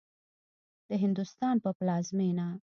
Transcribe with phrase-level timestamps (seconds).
[0.89, 2.47] د هندوستان په پلازمېنه